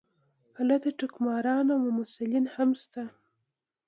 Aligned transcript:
هلته 0.57 0.89
ټګماران 0.99 1.65
او 1.73 1.79
ممثلان 1.85 2.45
هم 2.55 2.69
شته. 2.81 3.03